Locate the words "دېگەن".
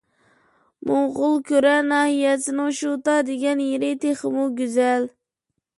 3.29-3.63